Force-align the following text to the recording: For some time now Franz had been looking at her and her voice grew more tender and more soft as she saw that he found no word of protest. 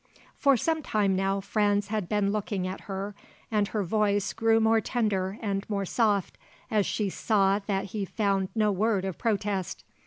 For 0.35 0.57
some 0.57 0.81
time 0.81 1.15
now 1.15 1.39
Franz 1.41 1.89
had 1.89 2.09
been 2.09 2.31
looking 2.31 2.65
at 2.65 2.81
her 2.89 3.13
and 3.51 3.67
her 3.67 3.83
voice 3.83 4.33
grew 4.33 4.59
more 4.59 4.81
tender 4.81 5.37
and 5.43 5.63
more 5.69 5.85
soft 5.85 6.39
as 6.71 6.87
she 6.87 7.07
saw 7.07 7.59
that 7.59 7.85
he 7.93 8.03
found 8.05 8.49
no 8.55 8.71
word 8.71 9.05
of 9.05 9.19
protest. 9.19 9.83